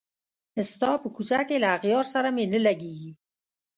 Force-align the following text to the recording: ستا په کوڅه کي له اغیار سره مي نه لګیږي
ستا 0.71 0.89
په 1.01 1.07
کوڅه 1.15 1.39
کي 1.49 1.57
له 1.63 1.69
اغیار 1.77 2.05
سره 2.13 2.29
مي 2.35 2.45
نه 2.53 2.59
لګیږي 2.67 3.11